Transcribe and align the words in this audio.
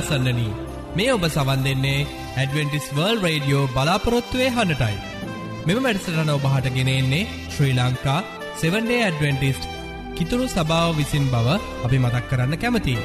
දයාබරාසන්නනී 0.00 0.52
මේ 0.96 1.12
ඔබ 1.14 1.24
සවන් 1.26 1.64
දෙන්නේ 1.66 2.06
ඇඩවෙන්ටිස් 2.36 2.86
වර්ල් 2.96 3.18
රේඩියෝ 3.24 3.64
බලාපොරොත්තුවය 3.74 4.46
හඬටයි. 4.48 4.96
මෙම 5.66 5.80
වැඩසටන 5.84 6.32
ඔබහට 6.36 6.68
ගෙනෙන්නේ 6.76 7.28
ශ්‍රී 7.54 7.74
ලංකා 7.78 8.20
7ඩේ 8.62 9.00
ඇඩවෙන්ටිස්ට් 9.04 9.68
කිතුරු 10.18 10.46
සභාව 10.48 10.96
විසින් 11.00 11.26
බව 11.32 11.58
අපි 11.86 12.02
මතක් 12.02 12.24
කරන්න 12.30 12.60
කැමති. 12.62 12.96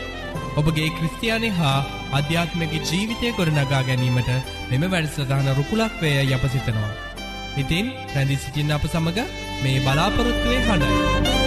ඔබගේ 0.60 0.90
ක්‍රස්තියානි 0.98 1.50
හා 1.60 1.78
අධ්‍යාත්මක 2.20 2.76
ජීවිතය 2.82 3.34
ගොඩනගා 3.40 3.84
ගැනීමට 3.90 4.32
මෙම 4.72 4.86
වැඩසටහන 4.92 5.52
රුකුලක් 5.60 6.00
වේය 6.02 6.32
යප 6.32 6.46
සිතනවා. 6.48 6.94
ඉතින් 7.62 7.92
රැදි 8.14 8.38
සිටින්න 8.38 8.78
අප 8.78 8.88
සමඟ 8.88 9.20
මේ 9.64 9.84
බලාපොරොත්තුවේ 9.86 10.64
හඬයි. 10.70 11.45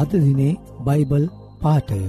අද 0.00 0.10
දිනේ 0.24 0.54
බයිබල් 0.84 1.24
පාටය 1.62 2.02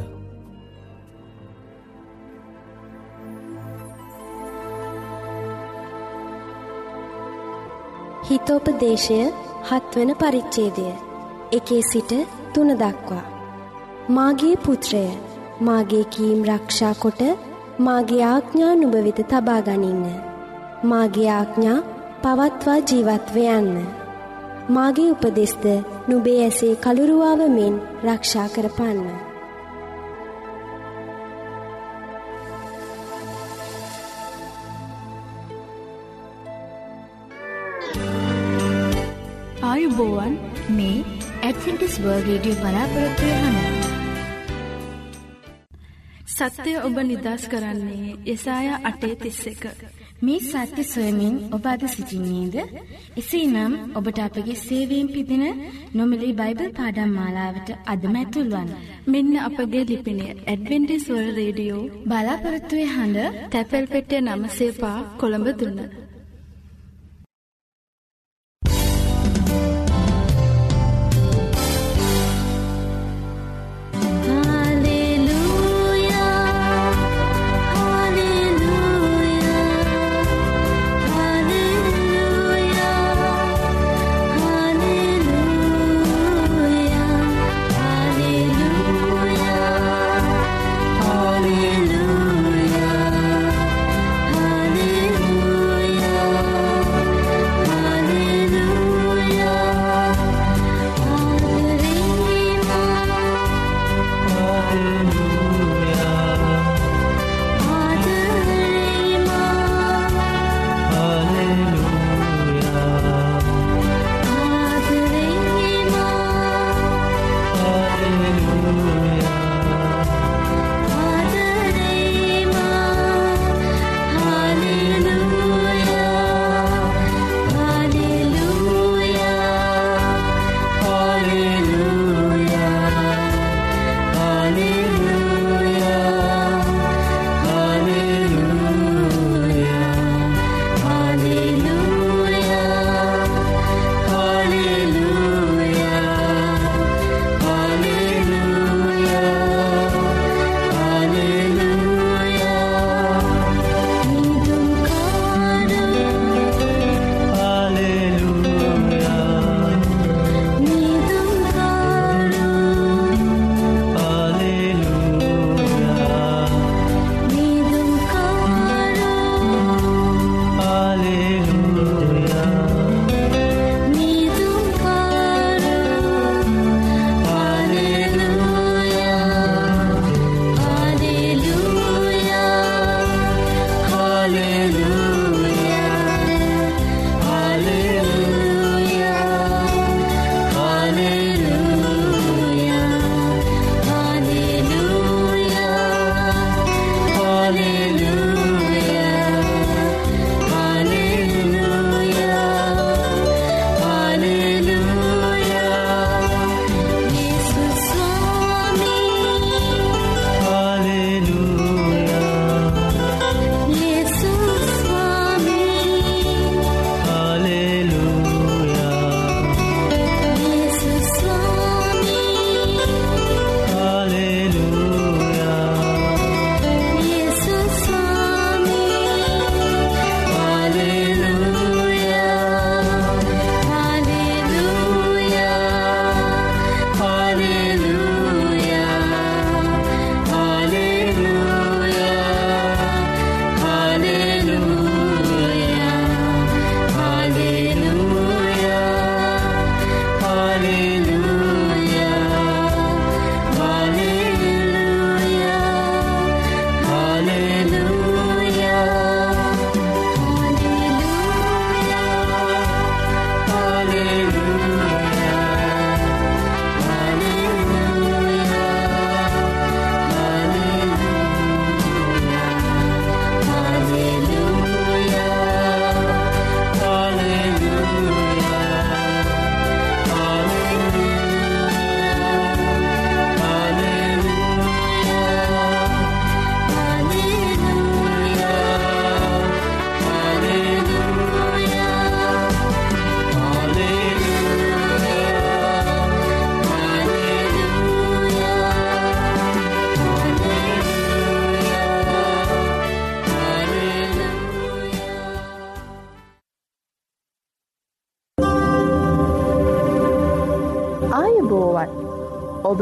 හිතෝපදේශය 8.27 9.19
හත්වන 9.69 10.11
පරිච්ඡේදය. 10.13 10.87
එකේ 11.51 11.81
සිට 11.81 12.11
තුන 12.53 12.69
දක්වා. 12.75 13.25
මාගේ 14.09 14.55
පුත්‍රය 14.55 15.05
මාගේ 15.61 16.03
කීම් 16.03 16.39
රක්ෂා 16.43 16.93
කොට 16.93 17.21
මාගේ 17.79 18.23
ආඥා 18.23 18.73
නුඹ 18.75 18.95
වෙත 19.07 19.19
තබා 19.29 19.61
ගනින්න. 19.61 20.05
මාගේ 20.83 21.29
ආඥා 21.29 21.79
පවත්වා 22.23 22.79
ජීවත්ව 22.89 23.37
යන්න. 23.49 24.00
මාගේ 24.69 25.09
උපදෙස්ද 25.11 25.65
නුබේ 26.07 26.39
ඇසේ 26.43 26.75
කළුරුවාව 26.75 27.41
මෙන් 27.57 27.75
රක්ෂා 28.05 28.47
කරපන්න. 28.55 29.01
ආයුබෝවන් 39.63 40.35
මේ 40.77 40.97
රේඩියෝ 42.27 42.59
බලාපොරොත්තුවේ 42.61 43.39
හඬ. 43.43 43.81
සත්‍යය 46.33 46.77
ඔබ 46.87 46.95
නිදස් 47.09 47.43
කරන්නේ 47.51 48.15
යසායා 48.25 48.79
8:31. 48.85 50.00
මේ 50.21 50.39
සත්‍ය 50.41 50.83
සොයමින් 50.85 51.35
ඔබ 51.51 51.65
අද 51.65 51.83
සිසිින්නේද? 51.87 52.55
එසේනම් 53.17 53.73
ඔබට 53.95 54.19
අපගේ 54.19 54.55
සේවයෙන් 54.57 55.07
පිදින 55.07 55.45
නොමිලේ 55.93 56.33
බයිබල් 56.33 56.69
පාඩම් 56.71 57.11
මාලාවට 57.11 57.69
අදම 57.85 58.15
ඇතුල්වන්න. 58.15 58.69
මෙන්න 59.07 59.33
අපගේ 59.39 59.83
ලිපිනය 59.83 60.27
ඇඩ්වෙන්ටිස් 60.29 61.09
වර්ල්ඩ් 61.09 61.39
රේඩියෝ 61.39 61.89
බලාපොරොත්තුවේ 62.05 62.93
හඬ 62.93 63.41
තැපැල් 63.51 63.85
පෙට්ටිය 63.87 64.21
905 64.23 64.95
කොළඹ 65.19 65.47
3. 65.57 66.10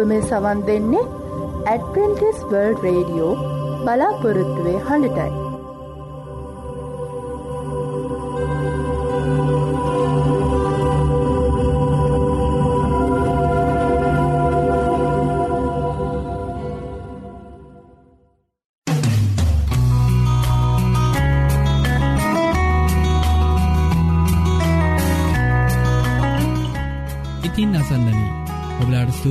මේ 0.10 0.22
සවන් 0.30 0.66
දෙන්නේ 0.68 1.06
ඇඩවෙන්ටිස් 1.74 2.40
වර්ල්ඩ් 2.52 2.84
රේඩියෝ 2.86 3.34
බලාපොරොත්තුවේ 3.86 4.80
හඬටයි. 4.88 5.39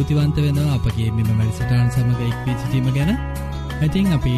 ස්තුතිවන්ත 0.08 0.38
වෙනවා 0.38 0.74
අපගේ 0.74 1.10
මෙම 1.10 1.28
මැරිසටාන් 1.30 1.90
සමඟ 1.92 2.20
එක්වී 2.26 2.54
සිටීම 2.54 2.86
ගැන 2.88 3.10
ඇතින් 3.78 4.06
අපි 4.08 4.32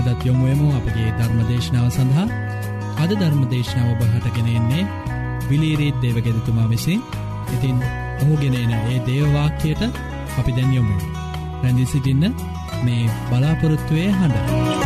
අදත් 0.00 0.26
යොමුුවමු 0.26 0.66
අපගේ 0.76 1.08
ධර්මදේශනාව 1.18 1.86
සඳහා. 1.90 2.26
අද 2.96 3.12
ධර්මදේශනාව 3.14 3.88
ඔබහටගෙනෙන්නේ 3.96 4.84
විලීරීත් 5.48 6.02
දේවගෙදතුමා 6.02 6.68
විසින්. 6.68 7.00
ඉතින් 7.54 7.78
ඔහුගෙනන 8.18 8.58
ඒ 8.72 8.98
දේවවාක්‍යයට 9.06 9.82
අපි 10.38 10.56
දැන් 10.56 10.74
යොමු 10.74 10.98
රැඳදි 11.62 11.86
සිටින්න 11.86 12.28
මේ 12.82 13.08
බලාපොරොත්තුවය 13.30 14.04
හඬ. 14.12 14.85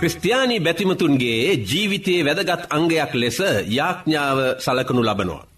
ක්‍රස්ටයානි 0.00 0.56
බැතිමතුන්ගේ 0.60 1.42
ජීවිතයේ 1.64 2.24
වැදගත් 2.24 2.62
අංගයක් 2.70 3.12
ලෙස 3.14 3.38
යාඥාව 3.68 4.38
සලකනු 4.58 5.02
ලබනවා. 5.02 5.48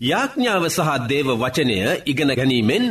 යාඥාව 0.00 0.64
සහ 0.68 0.90
දේව 1.08 1.28
වචනය 1.34 1.74
ඉගෙන 2.06 2.30
ගැනීමෙන් 2.30 2.84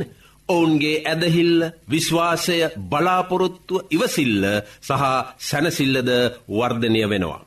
ඔවුන්ගේ 0.49 0.97
ඇදහිල්ල 1.03 1.59
විශ්වාසය 1.89 2.57
බලාපොරොත්තුව 2.89 3.85
ඉවසිල්ල 3.89 4.43
සහ 4.81 5.03
සැනසිල්ලද 5.39 6.09
වර්ධනය 6.49 7.01
වෙනවා. 7.05 7.41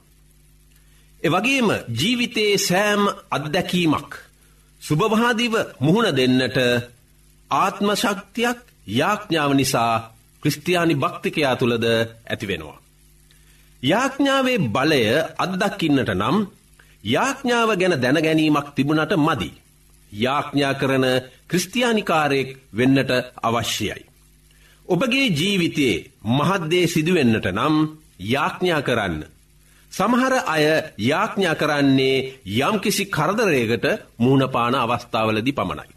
එවගේම 1.22 1.68
ජීවිතයේ 2.00 2.58
සෑම් 2.60 3.02
අත්දැකීමක් 3.30 4.10
සුභවාදිව 4.82 5.54
මුහුණ 5.80 6.16
දෙන්නට 6.16 6.58
ආත්මශක්තියක් 7.50 8.58
යාඥාව 8.92 9.50
නිසා 9.54 9.94
ක්‍රස්තියානි 10.42 10.94
භක්තිකයා 10.96 11.56
තුළද 11.56 11.84
ඇතිවෙනවා. 12.26 12.78
යාඥාවේ 13.82 14.58
බලය 14.68 15.02
අත්දක්කින්නට 15.36 16.10
නම් 16.12 16.36
යාඥාව 17.04 17.70
ගැන 17.76 17.94
දැනගැනීමක් 17.96 18.68
තිබුණට 18.74 19.12
මදි. 19.18 19.50
යාඥා 20.12 20.74
කරන 20.74 21.06
ක්‍රස්තියානිකාරයෙක් 21.46 22.50
වෙන්නට 22.72 23.10
අවශ්‍යයි. 23.42 24.06
ඔබගේ 24.88 25.26
ජීවිතයේ 25.30 26.04
මහද්දේ 26.28 26.86
සිදුවෙන්නට 26.86 27.46
නම් 27.48 27.76
යාඥා 28.24 28.82
කරන්න. 28.82 29.22
සමහර 29.92 30.34
අය 30.46 30.64
යාඥා 31.00 31.54
කරන්නේ 31.54 32.16
යම්කිසි 32.60 33.04
කරදරයකට 33.06 33.86
මූුණපාන 34.18 34.74
අවස්ථාවලදි 34.74 35.52
පමණයි. 35.52 35.94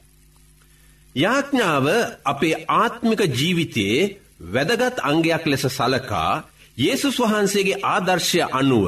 යාඥාව 1.16 1.88
අපේ 2.24 2.56
ආත්මික 2.70 3.22
ජීවිතයේ 3.30 4.12
වැදගත් 4.48 4.98
අංගයක් 5.02 5.46
ලෙස 5.46 5.66
සලකා 5.70 6.44
යේසුස් 6.82 7.18
වහන්සේගේ 7.22 7.82
ආදර්ශය 7.86 8.40
අනුව 8.52 8.88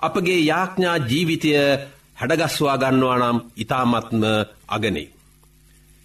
අපගේ 0.00 0.40
යාඥා 0.42 0.96
ජීවිතය 1.04 1.50
හැඩගස්වා 2.16 2.76
ගන්නවා 2.78 3.18
නම් 3.20 3.38
ඉතාමත්ම 3.56 4.22
අගනේ. 4.68 5.08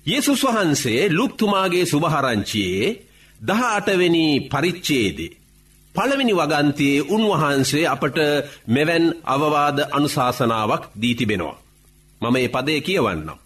යේසුස් 0.06 0.42
වහන්සේ 0.46 1.02
ලුක්තුමාගේ 1.10 1.86
සුභහරංචියයේ 1.86 2.96
දහ 3.40 3.62
අටවෙනි 3.70 4.26
පරිච්චේදේ. 4.44 5.36
පළවෙනි 5.96 6.34
වගන්තයේ 6.34 7.06
උන්වහන්සේ 7.08 7.86
අපට 7.86 8.18
මෙවැන් 8.68 9.06
අවවාද 9.26 9.78
අනුශාසනාවක් 9.92 10.84
දීතිබෙනවා. 11.02 11.58
මම 12.22 12.36
ඒ 12.36 12.48
පදය 12.48 12.76
කියවන්නම්. 12.82 13.40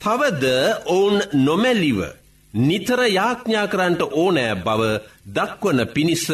තවද 0.00 0.44
ඔවුන් 0.86 1.16
නොමැල්ලිව 1.40 2.00
නිතර 2.54 3.00
යාඥා 3.10 3.66
කරන්ට 3.66 4.00
ඕනෑ 4.12 4.54
බව 4.56 4.82
දක්වන 5.28 5.80
පිණිස 5.86 6.26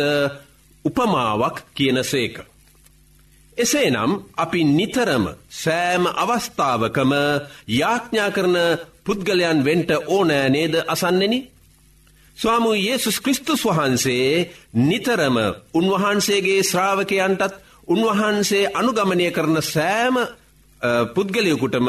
උපමාවක් 0.84 1.56
කියන 1.74 1.98
සේක. 2.04 2.36
එසේනම් 3.58 4.12
අපි 4.36 4.60
නිතරම 4.68 5.24
සෑම 5.54 6.04
අවස්ථාවකම 6.14 7.12
යාඥා 7.70 8.30
කරන 8.30 8.56
පුද්ගලයන් 9.04 9.58
වෙන්ට 9.64 9.90
ඕනෑ 10.08 10.46
නේද 10.48 10.74
අසන්නෙන. 10.86 11.34
ස්වාමු 12.36 12.70
යේසුස් 12.78 13.18
කෘස්තුස් 13.20 13.62
වහන්සේ 13.66 14.48
නිතරම 14.82 15.36
උන්වහන්සේගේ 15.74 16.60
ශ්‍රාවකයන්ටත් 16.62 17.54
උන්වහන්සේ 17.88 18.70
අනුගමනය 18.72 19.26
කරන 19.30 19.56
සෑම 19.64 20.16
පුද්ගලයකුටම 21.14 21.88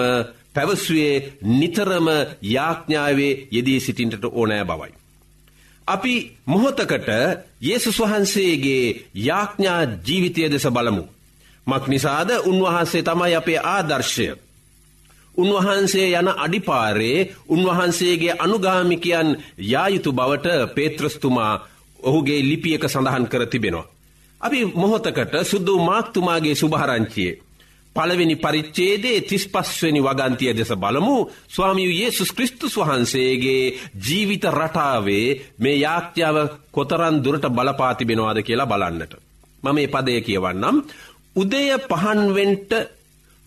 පැවස්වේ 0.54 1.14
නිතරම 1.52 2.08
යාඥාවේ 2.46 3.34
යෙදී 3.52 3.80
සිටින්ට 3.80 4.26
ඕනෑ 4.32 4.64
බවයි. 4.64 4.92
අපි 5.88 6.14
මොහොතකට 6.46 7.10
යේසුස් 7.62 8.00
වහන්සේගේ 8.00 9.08
යාඥා 9.18 9.82
ජීවිතය 10.06 10.50
දෙස 10.50 10.68
බලමු. 10.68 11.04
මක් 11.68 11.88
නිසාද 11.88 12.30
උන්වහන්සේ 12.44 13.04
තමයි 13.04 13.36
අපේ 13.36 13.60
ආදර්ශය. 13.68 14.28
උන්වහන්සේ 15.38 16.08
යන 16.12 16.28
අඩිපාරේ 16.38 17.30
උන්වහන්සේගේ 17.48 18.38
අනුගාමිකයන් 18.40 19.30
යායුතු 19.58 20.12
බවට 20.12 20.76
පේත්‍රස්තුමා 20.76 21.54
ඔහුගේ 22.00 22.42
ලිපියක 22.42 22.84
සඳහන් 22.86 23.26
කර 23.28 23.46
තිබෙනවා. 23.48 23.90
අපි 24.42 24.60
මොහොතකට 24.66 25.34
සුද්දු 25.44 25.80
මාක්තුමාගේ 25.80 26.56
සුභහරංචියේ. 26.56 27.40
පළවෙනි 27.96 28.36
පරිච්චේදේ 28.38 29.22
තිස් 29.22 29.46
පස්වනි 29.48 30.02
වගන්තිය 30.02 30.54
දෙස 30.54 30.72
බලමු 30.76 31.18
ස්වාමියු 31.48 31.92
යේසුස් 31.92 32.32
කෘස්තුස් 32.32 32.76
වහන්සේගේ 32.78 33.64
ජීවිත 33.98 34.46
රටාවේ 34.50 35.28
මේ 35.58 35.78
යාක්්‍යාව 35.78 36.38
කොතරන් 36.72 37.16
දුරට 37.24 37.46
බලපාතිබෙනවාද 37.50 38.40
කියලා 38.42 38.66
බලන්නට. 38.68 39.14
මම 39.64 39.76
මේ 39.76 39.88
පදය 39.88 40.22
කියවන්නම්. 40.22 40.76
උදය 41.36 41.64
පහන්වෙන්ට 41.82 42.72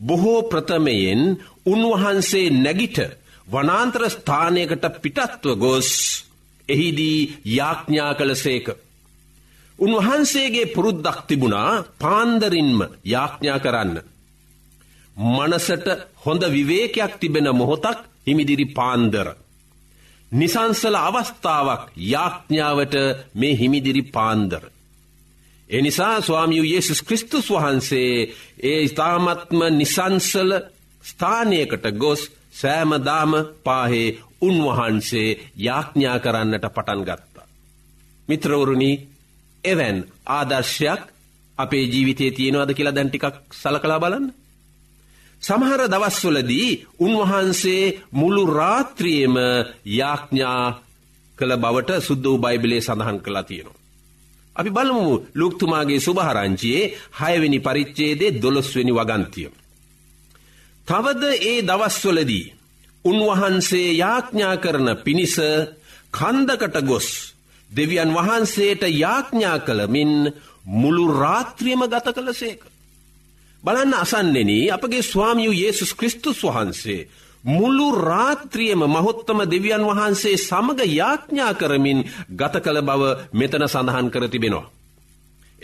බොහෝ 0.00 0.40
ප්‍රථමයෙන් 0.42 1.22
උන්වහන්සේ 1.66 2.48
නැගිට 2.54 2.98
වනාන්ත්‍ර 3.48 4.02
ස්ථානයකට 4.10 4.84
පිටත්ව 5.02 5.56
ගොස් 5.56 5.90
එහිදී 6.68 7.18
යාඥා 7.48 8.12
කළ 8.14 8.34
සේක. 8.36 8.66
උන්වහන්සේගේ 9.78 10.66
පුරුද්දක් 10.66 11.18
තිබුණා 11.28 11.84
පාන්දරින්ම 11.98 12.78
යාඥා 13.04 13.58
කරන්න. 13.58 14.13
මනසට 15.16 15.88
හොඳ 16.16 16.42
විවේකයක් 16.46 17.12
තිබෙන 17.20 17.48
මොහොතක් 17.52 17.98
හිමිදිරි 18.26 18.66
පාන්දර. 18.66 19.26
නිසංසල 20.32 20.94
අවස්ථාවක් 20.98 21.82
යාඥාවට 22.04 22.94
මේ 23.34 23.54
හිමිදිරි 23.54 24.02
පාන්දර. 24.04 24.62
එනිසා 25.70 26.20
ස්වාමියු 26.20 26.64
යේසුස් 26.64 27.02
කෘස්තුස් 27.02 27.46
වහන්සේ 27.50 28.34
ඒ 28.60 28.80
ඉතාමත්ම 28.82 29.60
නිසංසල 29.70 30.50
ස්ථානයකට 31.04 31.84
ගොස් 31.94 32.22
සෑමදාම 32.52 33.32
පාහේ 33.64 34.18
උන්වහන්සේ 34.40 35.28
යාඥා 35.56 36.18
කරන්නට 36.18 36.66
පටන් 36.66 37.02
ගත්තා. 37.02 37.46
මිත්‍රවරුණි 38.28 38.92
එවැන් 39.64 39.98
ආදර්ශයක් 40.28 41.02
අපේ 41.58 41.84
ජීවිතය 41.84 42.30
තියෙනවාද 42.30 42.74
කියලා 42.74 42.94
දැන්ටිකක් 42.94 43.36
සලකලා 43.52 44.00
බලන්න. 44.00 44.26
සමහර 45.44 45.80
දවස්වලදී 45.86 46.70
උන්වහන්සේ 46.98 47.84
මුළු 48.12 48.42
රාත්‍රියම 48.52 49.36
යාඥා 49.90 50.64
කළ 51.38 51.54
බවට 51.56 51.90
සුද්ද 52.00 52.24
වූ 52.24 52.38
බයිබලේ 52.38 52.80
සඳහන් 52.80 53.18
කලා 53.20 53.42
තියෙනවා. 53.42 53.80
අපි 54.56 54.70
බලමු 54.70 55.06
ලුක්තුමාගේ 55.34 56.00
සුභහරංචියයේ 56.00 56.92
හයවෙනි 57.12 57.58
පරිච්චේදේ 57.60 58.36
දොළොස්වෙනි 58.36 58.92
වගන්තිය. 58.92 59.48
තවද 60.88 61.22
ඒ 61.42 61.58
දවස්වලදී 61.62 62.52
උන්වහන්සේ 63.04 63.88
යාඥා 63.94 64.56
කරන 64.56 64.88
පිණිස 64.96 65.36
කන්දකට 66.12 66.76
ගොස් 66.82 67.08
දෙවියන් 67.70 68.10
වහන්සේට 68.12 68.82
යාඥා 68.94 69.58
කළමින් 69.58 70.12
මුළු 70.74 71.04
රාත්‍රියම 71.14 71.82
ගත 71.84 72.06
කළ 72.12 72.32
සේක. 72.34 72.60
බලන්න 73.64 73.94
අසන්නෙන 73.94 74.50
අපගේ 74.70 75.02
ස්වාමියු 75.02 75.52
යේසුස් 75.54 75.92
කෘස්තුස් 75.94 76.40
වහන්සේ. 76.44 77.08
මුළු 77.44 77.86
රාත්‍රියම 78.00 78.82
මහොත්තම 78.86 79.38
දෙවියන් 79.46 79.82
වහන්සේ 79.82 80.36
සමග 80.38 80.80
යාඥා 80.90 81.52
කරමින් 81.54 82.00
ගත 82.30 82.54
කළ 82.60 82.80
බව 82.82 83.02
මෙතන 83.32 83.64
සඳහන් 83.64 84.10
කර 84.10 84.28
තිබෙනවා. 84.28 84.70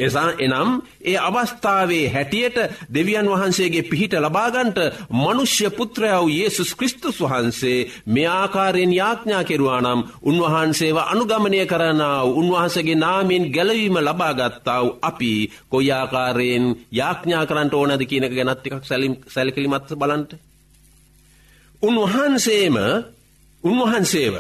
එසා 0.01 0.29
එනම් 0.39 0.71
ඒ 1.03 1.17
අවස්ථාවේ 1.21 2.07
හැටියට 2.09 2.59
දෙවියන් 2.91 3.29
වහන්සේගේ 3.29 3.83
පිහිට 3.85 4.15
ලබාගන්ට 4.17 4.79
මනුෂ්‍ය 5.13 5.71
පුත්‍රයව 5.71 6.27
යේසුස් 6.31 6.73
කෘස්තුස් 6.75 7.19
වහන්සේ 7.23 7.79
මේ 8.07 8.29
ආකාරයෙන් 8.31 8.93
යාඥා 8.93 9.45
කෙරුවා 9.45 9.81
නම් 9.81 10.01
උන්වහන්සේව 10.23 10.97
අනුගමනය 11.05 11.61
කරනාව 11.67 12.27
උන්වහන්සගේ 12.33 12.97
නාමෙන් 12.97 13.45
ගැලවීම 13.51 13.97
ලබාගත්තාව 14.01 14.87
අපි 15.03 15.33
කොයිආකාරයෙන් 15.71 16.65
යාඥා 16.93 17.45
කරන්නට 17.47 17.75
ඕනද 17.75 18.03
කියනක 18.03 18.35
ගැනත්තිකක් 18.35 18.83
සැලිම් 18.83 19.15
සැලකිලිමත්ස 19.27 19.93
බලන්ට. 19.95 20.31
උන්වහන්සේම 21.83 22.77
උන්වහන්සේව 23.65 24.35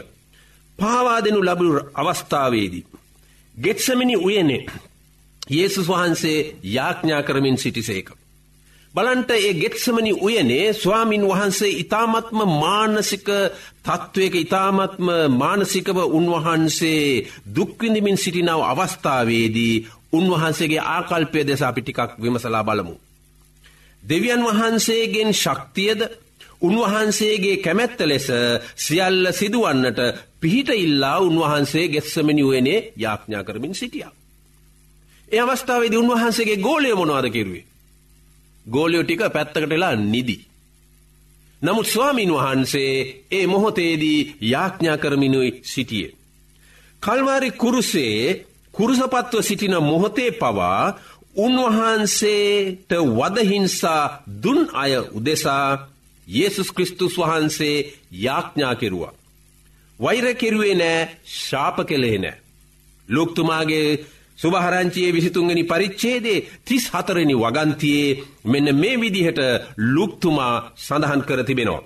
පාවාදනු 0.79 1.40
ලබු 1.43 1.67
අවස්ථාවේදී. 1.95 2.85
ගෙත්සමිනි 3.55 4.17
උයනේ 4.19 4.67
යේසුස් 5.50 5.88
වහන්සේ 5.88 6.38
යාඥා 6.66 7.23
කරමින් 7.23 7.59
සිටිසේක. 7.59 8.09
බලන්ට 8.95 9.30
ඒ 9.30 9.52
ගෙත්සමනි 9.54 10.12
උයනේ 10.19 10.73
ස්වාමින් 10.75 11.25
වහන්සේ 11.25 11.76
ඉතාමත්ම 11.78 12.38
මානසික 12.57 13.28
තත්ත්වයක 13.85 14.35
ඉතාමත්ම 14.37 15.07
මානසිකව 15.33 15.99
උන්වහන්සේ 16.11 17.26
දුක්විඳමින් 17.57 18.19
සිටිනාව 18.19 18.61
අවස්ථාවේදී 18.64 19.75
උන්වහන්සේගේ 20.12 20.83
ආකල්පය 20.88 21.40
දෙස 21.42 21.62
අපි 21.62 21.83
ටිකක් 21.83 22.19
විමසලා 22.19 22.64
බලමු. 22.64 22.95
දෙවියන් 24.02 24.42
වහන්සේගෙන් 24.42 25.30
ශක්තියද 25.35 26.00
උන්වහන්සේගේ 26.61 27.57
කැමැත්ත 27.59 28.00
ලෙස 28.02 28.26
සියල්ල 28.76 29.33
සිදුවන්නට 29.33 30.00
පිහිට 30.40 30.71
ඉල්ලා 30.76 31.19
උන්වහන්සේ 31.21 31.87
ගෙත්සමනි 31.88 32.45
වයනේ 32.45 32.78
යාඥා 32.97 33.45
කරමින් 33.45 33.75
සිටියා. 33.75 34.20
ඒ 35.33 35.41
අවස්ථාවේදී 35.41 35.99
උන්වහන්සේගේ 35.99 36.57
ගෝලය 36.59 36.95
මොනවාද 36.95 37.27
කිරුවේ. 37.31 37.65
ගෝලයෝ 38.67 39.05
ටික 39.05 39.23
පැත්තකටලා 39.29 39.95
නිදි. 40.05 40.37
නමුත් 41.63 41.87
ස්වාමීන් 41.87 42.33
වහන්සේ 42.33 42.95
ඒ 43.31 43.47
මොහොතේදී 43.47 44.21
යාඥා 44.43 44.99
කරමිනුයි 44.99 45.51
සිටියේ. 45.65 46.15
කල්වාරි 47.03 47.51
කුරුසේ 47.53 48.47
කුරුසපත්ව 48.75 49.43
සිටින 49.43 49.77
මොහොතේ 49.83 50.31
පවා 50.33 50.85
උන්වහන්සේට 51.37 52.91
වදහිංසා 53.11 54.05
දුන් 54.43 54.61
අය 54.75 54.93
උදෙසා 55.13 55.69
යේසුස් 56.29 56.71
කෘස්තුස් 56.73 57.15
වහන්සේ 57.19 57.77
යාඥා 58.17 58.75
කෙරුවා. 58.75 59.15
වෛර 60.01 60.27
කෙරුවේ 60.35 60.75
නෑ 60.75 61.09
ශාප 61.39 61.77
කෙලේ 61.87 62.19
නෑ. 62.19 62.41
ලොක්තුමාගේ 63.09 63.89
සුභහරංචියයේ 64.40 65.12
විසිතුන්ගනි 65.12 65.64
පරිච්චේදේ 65.64 66.44
තිස් 66.64 66.85
හතරනි 66.88 67.35
වගන්තියේ 67.37 68.18
මෙන්න 68.44 68.68
මේ 68.75 68.97
විදිහට 68.97 69.40
ලුක්තුමා 69.88 70.54
සඳහන් 70.78 71.23
කර 71.23 71.40
තිබෙනවා. 71.44 71.82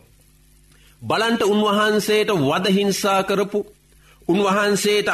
බලන්ට 1.03 1.43
උන්වහන්සේට 1.45 2.31
වදහිංසා 2.43 3.21
කරපු 3.23 3.61
උන්වහන්සේට 4.29 5.09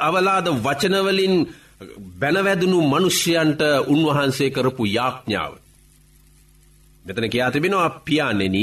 අවලාද 0.00 0.46
වචනවලින් 0.58 1.34
බැනවැදනු 2.20 2.78
මනුෂ්‍යයන්ට 2.84 3.60
උන්වහන්සේ 3.86 4.50
කරපු 4.50 4.82
යාඥාව. 4.88 5.52
මෙතන 7.04 7.30
කියා 7.30 7.50
තිබෙනවා 7.50 7.90
පියානෙන 8.00 8.56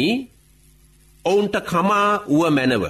ඔවුන්ට 1.25 1.55
කමා 1.63 2.09
වුව 2.29 2.49
මැනව. 2.49 2.83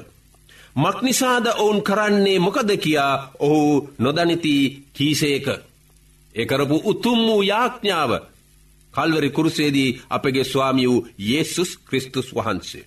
මක්නිසාද 0.77 1.45
ඔවුන් 1.55 1.79
කරන්නේ 1.83 2.39
මොකද 2.39 2.69
කියා 2.77 3.13
ඔහු 3.39 3.61
නොදනිති 3.97 4.55
කීසේක. 4.93 5.47
එකරපු 6.35 6.75
උතුම් 6.83 7.19
වූ 7.19 7.41
යාඥාව 7.43 8.11
කල්වරි 8.93 9.29
කුරුසේදී 9.29 9.95
අපගේ 10.09 10.43
ස්වාමි 10.43 10.85
වූ 10.87 11.05
යේසුස් 11.19 11.71
කෘස්තුස් 11.79 12.27
වහන්සේ. 12.35 12.85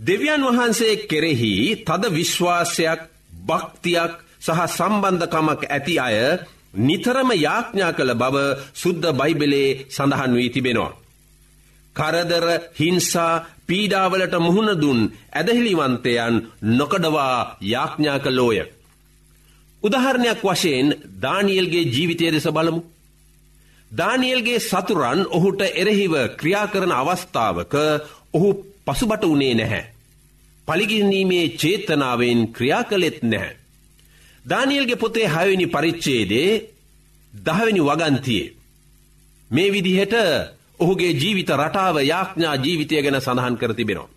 දෙවියන් 0.00 0.42
වහන්සේ 0.42 0.94
කෙරෙහි 1.02 1.52
තද 1.78 2.02
විශ්වාසයක් 2.12 3.00
භක්තියක් 3.42 4.12
සහ 4.40 4.60
සම්බන්ධකමක් 4.68 5.60
ඇති 5.66 5.94
අය 5.98 6.16
නිතරම 6.78 7.30
යාඥා 7.36 7.92
කළ 7.92 8.12
බව 8.14 8.36
සුද්ද 8.74 9.04
බයිබලේ 9.12 9.68
සඳහන් 9.88 10.32
වී 10.34 10.50
තිබෙනවා. 10.50 10.92
කරදර 11.96 12.46
හිංසා 12.74 13.34
පීඩාවලට 13.68 14.34
මුහුණදුන් 14.38 15.00
ඇදහිලිවන්තයන් 15.32 16.34
නොකඩවා 16.72 17.38
යාඥා 17.62 18.18
කලෝය. 18.18 18.58
උදහරණයක් 19.82 20.40
වශයෙන් 20.42 20.88
දානියල්ගේ 21.22 21.84
ජීවිතය 21.86 22.32
දෙස 22.32 22.46
බලමු. 22.48 22.80
දානියල්ගේ 23.90 24.60
සතුරන් 24.60 25.20
ඔහුට 25.30 25.60
එරෙහිව 25.72 26.14
ක්‍රියා 26.36 26.66
කරන 26.66 26.92
අවස්ථාවක 26.92 27.74
ඔහු 28.34 28.48
පසුබට 28.86 29.24
වනේ 29.24 29.54
නැහැ. 29.54 29.84
පලිගිනීමේ 30.68 31.46
චේතනාවෙන් 31.54 32.40
ක්‍රියා 32.48 32.84
කළෙත් 32.84 33.18
නැහැ. 33.22 33.56
දානියල්ගේ 34.44 34.96
පොතේ 34.96 35.28
හයවනි 35.28 35.66
පරිච්චේදේ 35.66 36.50
දහවැනි 37.32 37.82
වගන්තියේ. 37.82 38.52
මේ 39.50 39.72
විදිහට 39.72 40.14
ඔහුගේ 40.80 41.12
ජීවිත 41.12 41.50
රටාව 41.52 41.96
යාඥා 42.02 42.56
ජීවිතය 42.56 42.94
ගැන 42.98 43.20
සඳහන් 43.20 43.56
කර 43.56 43.72
තිබෙනවා. 43.74 44.12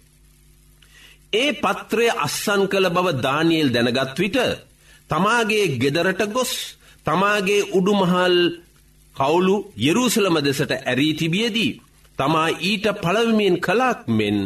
ඒ 1.33 1.51
පත්‍රය 1.55 2.07
අස්සන් 2.17 2.63
කළ 2.67 2.87
බව 2.89 3.07
දානියල් 3.19 3.69
දැනගත් 3.71 4.17
විට 4.17 4.37
තමාගේ 5.09 5.65
ගෙදරට 5.77 6.21
ගොස් 6.29 6.53
තමාගේ 7.05 7.67
උඩුමහල් 7.71 8.37
කවුලු 9.15 9.55
යෙරූසලම 9.77 10.35
දෙසට 10.39 10.71
ඇරී 10.73 11.13
තිබියදී 11.13 11.77
තමා 12.19 12.49
ඊට 12.61 12.85
පළවමින් 12.95 13.55
කලාක් 13.59 14.01
මෙන් 14.09 14.37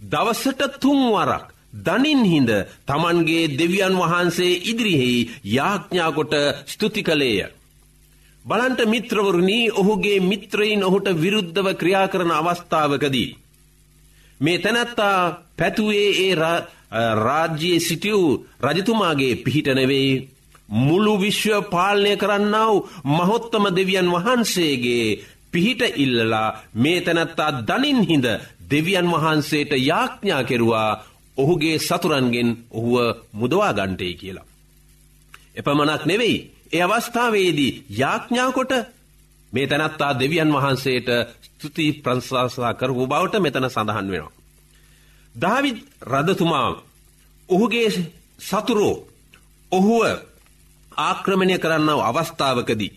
දවසට 0.00 0.60
තුන්වරක් 0.80 1.46
දනින් 1.78 2.22
හිඳ 2.24 2.50
තමන්ගේ 2.86 3.44
දෙවියන් 3.50 3.94
වහන්සේ 3.94 4.60
ඉදිරිහෙහි 4.64 5.28
යාඥාකොට 5.46 6.34
ස්තුති 6.66 7.02
කළේය. 7.02 7.55
බලන්ට 8.46 8.80
මිත්‍රවරුණී 8.84 9.70
ඔහුගේ 9.72 10.20
මිත්‍රයින් 10.22 10.84
ඔහුට 10.84 11.08
විරුද්ධව 11.16 11.68
ක්‍රියා 11.74 12.08
කරන 12.08 12.30
අවස්ථාවකදී. 12.32 13.36
මේ 14.40 14.58
තැනැත්තා 14.58 15.18
පැතුවේ 15.56 16.08
ඒ 16.20 16.34
රාජ්‍යයේ 17.18 17.80
සිටියව් 17.80 18.22
රජතුමාගේ 18.62 19.34
පිහිටනවෙයි 19.36 20.28
මුළු 20.68 21.14
විශ්ව 21.16 21.70
පාලනය 21.70 22.16
කරන්නාව 22.16 22.74
මහොත්තම 23.06 23.64
දෙවියන් 23.70 24.08
වහන්සේගේ 24.08 25.18
පිහිට 25.52 25.82
ඉල්ලලා 25.96 26.48
මේ 26.74 27.00
තැනැත්තා 27.00 27.50
දනින් 27.62 28.00
හිඳ 28.02 28.26
දෙවියන් 28.70 29.08
වහන්සේට 29.08 29.72
යාඥා 29.80 30.42
කෙරුවා 30.44 30.90
ඔහුගේ 31.38 31.78
සතුරන්ගෙන් 31.78 32.50
ඔහුව 32.70 32.94
මුදවා 33.32 33.72
ගන්ටේ 33.72 34.14
කියලා. 34.14 34.46
එපමනක් 35.56 36.02
නෙවෙයි 36.04 36.55
ඒ 36.72 36.82
අවස්ථාවේදී 36.84 37.72
යාඥාකොට 37.92 38.72
මේ 39.52 39.66
තැනත්තා 39.66 40.12
දෙවියන් 40.14 40.52
වහන්සේට 40.52 41.08
ස්තුති 41.46 41.86
ප්‍රංශාසා 41.94 42.74
කරපු 42.74 43.06
බවට 43.06 43.34
මෙතන 43.38 43.66
සඳහන් 43.66 44.10
වෙනවා. 44.10 44.32
දහවිත් 45.34 45.78
රදතුමා 46.04 46.68
ඔහුගේ 47.48 47.88
සතුරෝ 48.40 48.94
ඔහුව 49.72 50.02
ආක්‍රමණය 50.92 51.58
කරන්නව 51.58 52.00
අවස්ථාවකදී. 52.00 52.92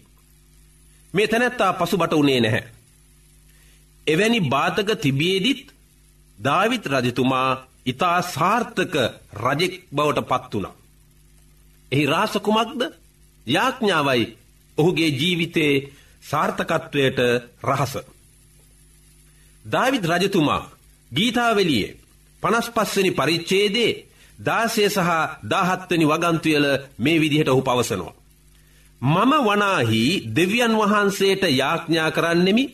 මේ 1.13 1.27
තැනැත්තා 1.27 1.71
පසුබට 1.73 2.13
වනේ 2.13 2.39
නැහැ. 2.39 2.63
එවැනි 4.07 4.39
බාතක 4.43 4.89
තිබියේදිත් 4.97 5.63
ධාවිත් 6.39 6.85
රජතුමා 6.87 7.49
ඉතා 7.85 8.17
සාර්ථක 8.27 8.95
රජෙක් 9.35 9.73
බවට 9.91 10.27
පත් 10.27 10.53
වුණ. 10.53 10.67
එහි 11.91 12.05
රාසකුමක්ද 12.05 12.81
යාඥාවයි 13.49 14.25
ඔහුගේ 14.77 15.11
ජීවිතයේ 15.11 15.75
සාර්ථකත්වයට 16.21 17.19
රහස. 17.63 17.93
දවිත් 19.65 20.05
රජතුමා 20.05 20.69
ගීතාවලියේ 21.11 21.97
පනස් 22.43 22.67
පස්සනි 22.69 23.11
පරිච්චේදේ 23.11 23.91
දාසය 24.39 24.83
සහ 24.87 25.09
දාහත්වනි 25.45 26.05
වගන්තුයල 26.05 26.65
මේ 26.97 27.19
විදිහට 27.19 27.49
ඔහු 27.49 27.61
පවසනවා. 27.61 28.17
මම 29.01 29.31
වනාහි 29.45 30.03
දෙවියන් 30.27 30.73
වහන්සේට 30.73 31.43
යාඥා 31.51 32.11
කරන්නෙමි 32.11 32.65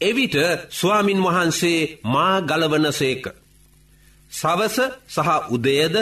එවිට 0.00 0.34
ස්වාමින් 0.70 1.20
වහන්සේ 1.20 1.98
මා 2.04 2.36
ගලවන 2.42 2.86
සේක. 2.92 3.24
සවස 4.32 4.76
සහ 5.08 5.28
උදයද 5.50 5.96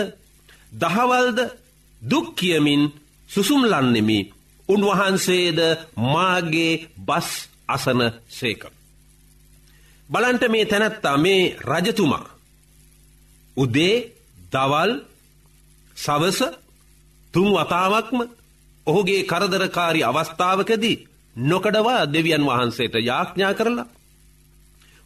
දහවල්ද 0.72 1.38
දුක් 2.02 2.26
කියමින් 2.34 2.82
සුසුම්ලන්නෙමි 3.28 4.18
උන්වහන්සේද 4.68 5.58
මාගේ 6.06 6.72
බස් 6.98 7.28
අසන 7.66 8.00
සේක. 8.30 8.62
බලන්ට 10.08 10.44
මේ 10.48 10.64
තැනැත්තා 10.64 11.16
මේ 11.18 11.56
රජතුමා. 11.62 12.26
උදේ 13.56 13.96
දවල් 14.52 14.92
සවස 15.96 16.40
තුන් 17.34 17.48
වතාවක්ම 17.54 18.18
ඔහුගේ 18.86 19.22
කරදරකාරි 19.24 20.00
අවස්ථාවකදී 20.02 20.96
නොකඩවා 21.36 22.02
දෙවියන් 22.06 22.44
වහන්සේට 22.44 22.94
යාඥා 23.00 23.54
කරලා 23.54 23.86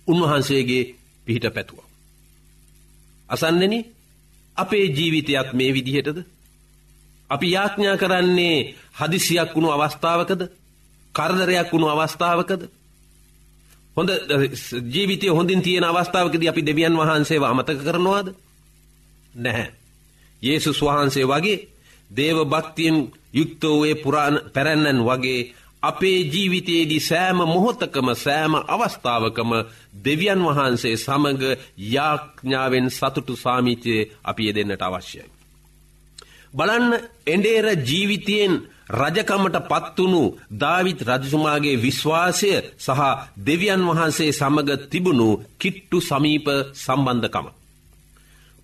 උන්වහන්සේගේ 0.08 0.84
පිහිට 1.26 1.46
පැතුව. 1.48 1.78
අසන්නෙන 3.28 3.74
අපේ 4.56 4.86
ජීවිතයක් 4.88 5.48
මේ 5.52 5.74
විදිහටද. 5.74 6.18
අපි 7.32 7.46
යාඥා 7.50 7.96
කරන්නේ 7.96 8.58
හදිසියක් 8.98 9.50
වුණු 9.54 9.68
අවස්ථාවකද 9.70 10.42
කරදරයක් 11.14 11.68
වුණු 11.72 11.88
අවස්ථාවකද. 11.88 12.62
හොඳ 13.96 14.10
ජීවිතය 14.86 15.28
හොඳින් 15.28 15.62
තියෙන 15.62 15.84
අවස්ථාවකද 15.84 16.42
අපි 16.44 16.62
දෙවියන් 16.62 16.94
වහන්සේව 16.94 17.42
අමතක 17.44 17.78
කරනවාද. 17.80 18.28
නැහැ. 19.34 19.68
යේසුස් 20.42 20.80
වහන්සේ 20.80 21.26
වගේ 21.26 21.58
දේව 22.10 22.38
භක්තියෙන් 22.44 22.96
යුක්තෝවේ 23.32 23.94
පුරාණ 23.96 24.36
පැරැන්නන් 24.54 25.00
වගේ 25.02 25.40
අපේ 25.82 26.18
ජීවිතයේදී 26.24 27.00
සෑම 27.02 27.38
මොහොතකම 27.46 28.08
සෑම 28.16 28.54
අවස්ථාවකම 28.68 29.50
දෙවියන් 30.04 30.40
වහන්සේ 30.40 30.96
සමඟ 30.96 31.42
යාඥාවෙන් 31.86 32.90
සතුටු 32.90 33.34
සාමිචය 33.36 33.94
අපි 34.22 34.54
දෙන්නට 34.54 34.82
අවශ්‍යයි. 34.82 35.31
බලන්න 36.54 36.92
එඩේර 37.26 37.66
ජීවිතයෙන් 37.80 38.54
රජකමට 38.90 39.56
පත්වුණු 39.64 40.22
ධවිත් 40.52 41.00
රජතුමාගේ 41.02 41.76
විශ්වාසය 41.76 42.50
සහ 42.78 43.00
දෙවියන් 43.38 43.82
වහන්සේ 43.88 44.32
සමඟ 44.32 44.70
තිබුණු 44.90 45.28
කිට්ටු 45.58 45.98
සමීප 46.00 46.46
සම්බන්ධකම. 46.74 47.46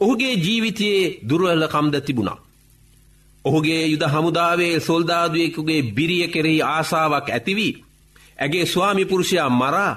ඔහුගේ 0.01 0.35
ජීවිතයේ 0.37 1.19
දුර්වලකම්ද 1.23 1.95
තිබුණා. 2.01 2.39
ඔහුගේ 3.45 3.83
යුද 3.87 4.05
හමුදාවේ 4.05 4.81
සොල්දාදුවෙකුගේ 4.81 5.83
බිරිය 5.89 6.29
කෙරෙහි 6.29 6.63
ආසාාවක් 6.65 7.27
ඇතිවී. 7.31 7.73
ඇගේ 8.39 8.67
ස්වාමිපුරුෂයා 8.67 9.51
මරා 9.53 9.93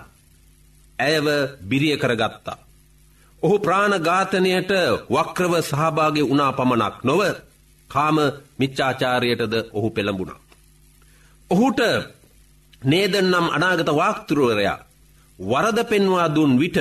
ඇයව 0.99 1.27
බිරිය 1.61 1.97
කරගත්තා. 1.97 2.57
ඔහු 3.43 3.55
ප්‍රාණඝාතනයට 3.59 4.71
වක්‍රව 5.09 5.53
සහභාගය 5.61 6.21
වනා 6.23 6.51
පමණක් 6.51 6.95
නොව 7.03 7.21
කාම 7.93 8.17
මිච්චාචාරයටද 8.59 9.53
ඔහු 9.71 9.89
පෙළඹුණා. 9.89 10.39
ඔහුට 11.49 11.79
නේදන්නම් 12.83 13.47
අනාගත 13.49 13.89
වාක්තුරුවරයා 13.93 14.79
වරද 15.39 15.79
පෙන්වා 15.85 16.27
දුන් 16.29 16.51
විට 16.57 16.77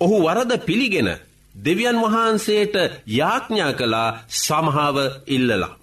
ඔහු 0.00 0.16
වරද 0.22 0.52
පිළිගෙන 0.60 1.10
දෙවියන් 1.54 1.98
වහන්සේට 2.04 2.76
යාඥා 3.08 3.72
කලා 3.72 4.08
සමහාව 4.36 4.96
ඉල්ලලා. 5.26 5.74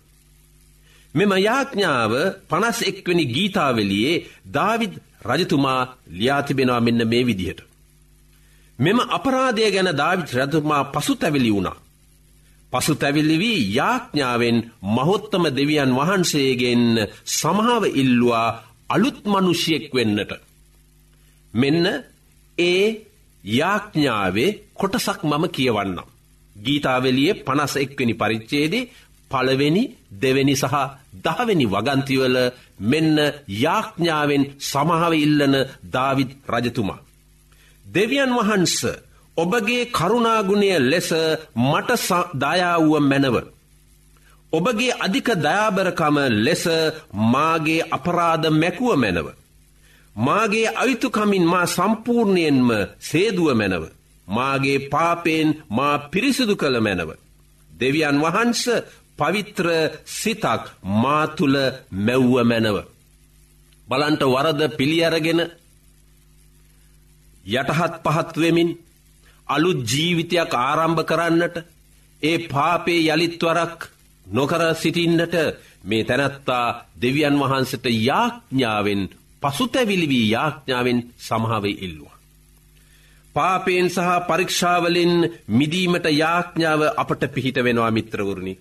මෙම 1.13 1.32
යාඥාව 1.39 2.13
පනස් 2.49 2.80
එක්වනි 2.82 3.25
ගීතාවලියේ 3.28 4.23
දාවිද් 4.54 4.93
රජතුමා 5.25 5.82
ලියාතිබෙනවා 6.10 6.82
මෙන්න 6.82 7.08
මේ 7.08 7.23
විදිහට. 7.23 7.60
මෙම 8.80 8.99
අපරාධය 9.10 9.71
ගැන 9.71 9.89
දාවිත් 9.93 10.30
රජතුමා 10.34 10.84
පසු 10.86 11.13
තැවිලි 11.15 11.51
වුණා. 11.54 11.78
පසු 12.73 12.93
තැවිලි 12.95 13.38
වී 13.38 13.60
යාඥාවෙන් 13.73 14.58
මහොත්තම 14.95 15.43
දෙවියන් 15.51 15.91
වහන්සේගෙන් 15.91 16.84
සමහාව 17.32 17.84
ඉල්ලවා 17.93 18.49
අලුත් 18.89 19.19
මනුෂ්‍යයෙක් 19.25 19.86
වෙන්නට. 19.93 20.32
මෙන්න 21.54 21.86
ඒ 22.58 22.86
යාඥාවේ 23.43 24.49
කොටසක් 24.73 25.19
මම 25.23 25.45
කියවන්නම්. 25.49 26.08
ගීතාවලිය 26.56 27.32
පනස 27.38 27.73
එක්වෙනි 27.75 28.13
පරිච්චේදේ 28.13 28.89
පළවෙනි 29.32 29.84
දෙවැනි 30.13 30.56
සහ 30.56 30.75
දහවෙනි 31.25 31.65
වගන්තිවල 31.65 32.38
මෙන්න 32.82 33.17
යාඥාවෙන් 33.56 34.43
සමහාව 34.62 35.13
ඉල්ලන 35.15 35.56
දාවිත් 35.86 36.32
රජතුමා. 36.47 37.04
දෙවියන් 37.86 38.32
වහන්ස 38.32 38.78
ඔබගේ 39.38 39.84
කරුණාගුණය 39.88 40.69
ලෙස 40.82 41.10
මට 41.63 41.89
දයාවුව 42.36 42.93
මැනව. 43.02 43.36
ඔබගේ 44.54 44.98
අධික 45.00 45.28
දයාබරකම 45.38 46.17
ලෙස 46.45 46.63
මාගේ 47.34 47.88
අපරාධ 47.91 48.45
මැකුව 48.52 48.91
මැනව. 48.95 49.28
මාගේ 50.15 50.74
අයුතුකමින් 50.74 51.45
මා 51.45 51.65
සම්පූර්ණයෙන්ම 51.67 52.69
සේදුව 53.02 53.50
මැනව. 53.54 53.84
මාගේ 54.28 54.86
පාපයෙන් 54.89 55.50
මා 55.69 55.95
පිරිසිදු 56.12 56.56
කළ 56.56 56.78
මැනව. 56.80 57.10
දෙවියන් 57.71 58.17
වහන්ස 58.21 58.63
පවිත්‍ර 59.17 59.67
සිතක් 60.13 60.63
මාතුළ 61.02 61.58
මැව්ව 62.06 62.36
මැනව. 62.43 62.78
බලන්ට 63.88 64.24
වරද 64.26 64.62
පිළියරගෙන 64.78 65.41
යටහත් 67.45 67.93
පහත්වෙමින් 68.06 68.69
අලු 69.48 69.72
ජීවිතයක් 69.84 70.54
ආරම්භ 70.56 71.04
කරන්නට 71.04 71.56
ඒ 72.22 72.38
පාපේ 72.48 73.06
යළිත්වරක් 73.08 73.80
නොකර 74.26 74.62
සිටින්නට 74.74 75.36
මේ 75.84 76.04
තැනැත්තා 76.04 76.86
දෙවියන් 77.02 77.40
වහන්සට 77.40 77.86
යාඥාවෙන් 78.02 79.02
පසුතැවිලිවී 79.44 80.32
යාඥාවෙන් 80.32 81.00
සමහාවේ 81.20 81.78
ඉල්ලවා. 81.80 82.16
පාපයෙන් 83.36 83.90
සහ 83.90 84.12
පරීක්ෂාවලින් 84.28 85.14
මිදීමට 85.50 86.06
යාඥාව 86.14 86.82
අපට 86.96 87.22
පිහිට 87.34 87.58
වෙනවා 87.58 87.92
මිත්‍රවරණි. 87.92 88.54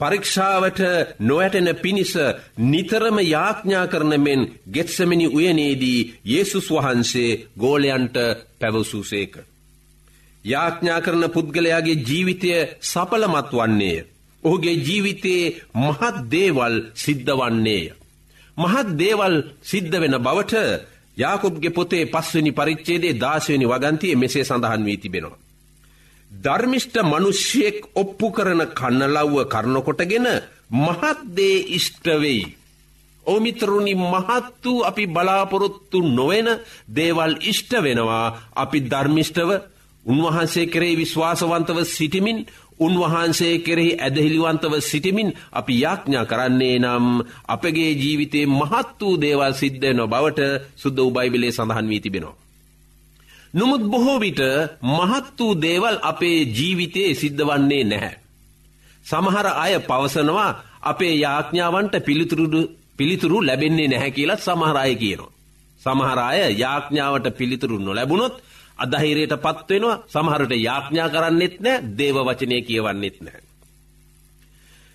පරීක්ෂාවට 0.00 0.80
නොවැටෙන 1.20 1.68
පිණිස 1.76 2.14
නිතරම 2.64 3.16
යාඥා 3.26 3.86
කරන 3.86 4.14
මෙන් 4.20 4.40
ගෙත්සමිනි 4.72 5.26
උයනේදී 5.28 6.00
යේසුස් 6.24 6.66
වහන්සේ 6.70 7.30
ගෝලයන්ට 7.58 8.16
පැවසූසේක. 8.58 9.34
යාඥා 10.44 11.00
කරන 11.00 11.24
පුද්ගලයාගේ 11.28 12.02
ජීවිතය 12.02 12.50
සපලමත් 12.82 13.50
වන්නේය. 13.52 14.04
ඔහුගේ 14.42 14.76
ජීවිතයේ 14.78 15.56
මහත් 15.76 16.16
දේවල් 16.28 16.74
සිද්ධ 16.94 17.32
වන්නේය. 17.32 17.84
මහත් 18.56 18.88
දේවල් 18.94 19.34
සිද්ධ 19.62 19.96
වෙන 19.96 20.16
බවට 20.18 20.54
යාකුබ්ගේ 21.16 21.70
පොතේ 21.70 22.04
පස්වනි 22.06 22.52
පරිච්චේදේ 22.52 23.14
දාශවනි 23.14 23.66
වගන්තිය 23.66 24.14
මෙසේ 24.16 24.44
සඳහන් 24.44 24.84
වී 24.84 24.98
තිබෙනවා. 24.98 25.38
ධර්මිෂ්ට 26.30 26.96
මනුෂ්‍යයෙක් 27.02 27.78
ඔප්පු 27.94 28.26
කරන 28.30 28.62
කන්නලව්ව 28.70 29.36
කරනකොටගෙන 29.46 30.26
මහත්දේ 30.78 31.56
ඉෂ්ටවෙයි. 31.70 32.56
ඕමිතරුණි 33.26 33.94
මහත් 33.94 34.64
වූ 34.64 34.84
අපි 34.84 35.04
බලාපොරොත්තු 35.06 35.98
නොවෙන 36.08 36.48
දේවල් 36.88 37.34
ඉෂ්ට 37.42 37.72
වෙනවා 37.78 38.26
අපි 38.54 38.78
ධර්මිෂ්ටව 38.82 39.50
උන්වහන්සේ 40.06 40.66
කරේ 40.66 40.96
විශ්වාසවන්තව 40.96 41.78
සිටිමින් 41.86 42.38
උන්වහන්සේ 42.78 43.54
කෙරෙහි 43.58 43.92
ඇදහිලිවන්තව 43.96 44.74
සිටිමින් 44.80 45.32
අපි 45.52 45.74
යාඥා 45.80 46.24
කරන්නේ 46.24 46.76
නම් 46.78 47.06
අපගේ 47.46 47.90
ජීවිතේ 47.94 48.46
මහත් 48.50 49.00
වූ 49.00 49.20
දේවල් 49.20 49.52
සිද්ධ 49.52 49.86
නො 49.94 50.04
බවට 50.06 50.40
සුද්ද 50.76 50.98
උබයිබිලේ 51.00 51.52
සඳහන් 51.52 51.88
වී 51.88 52.00
තිබෙනවා. 52.00 52.36
නොමුත් 53.54 53.82
බොහෝ 53.82 54.18
විට 54.18 54.40
මහත් 54.88 55.38
වූ 55.38 55.54
දේවල් 55.56 55.96
අපේ 56.02 56.38
ජීවිතයේ 56.50 57.14
සිද්ධ 57.14 57.42
වන්නේ 57.44 57.84
නැහැ. 57.84 58.16
සමහර 59.06 59.46
අය 59.56 59.74
පවසනවා 59.80 60.50
අපේ 60.82 61.14
යාඥාවන්ට 61.16 61.94
පිළිතුරු 62.98 63.38
ලැබෙන්නේ 63.40 63.88
නැහැ 63.88 64.10
කියලත් 64.10 64.40
සමහරය 64.40 64.94
කියනවා. 64.96 65.32
සමහරය 65.82 66.40
යාඥාවට 66.54 67.26
පිළිතුරු 67.30 67.76
නොලැබුණොත් 67.78 68.34
අදහිරයට 68.80 69.34
පත්වෙනවා 69.38 70.00
සමහරට 70.06 70.52
යාඥා 70.58 71.08
කරන්නෙත් 71.08 71.56
නෑ 71.60 71.84
දේව 71.98 72.16
වචනය 72.26 72.60
කියවන්නෙත් 72.62 73.16
නෑ. 73.20 73.40